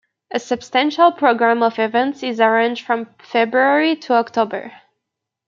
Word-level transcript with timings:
A 0.31 0.39
substantial 0.39 1.11
program 1.11 1.61
of 1.61 1.77
events 1.77 2.23
is 2.23 2.41
arranged 2.41 2.83
from 2.83 3.13
February 3.19 3.95
to 3.97 4.13
October. 4.13 4.71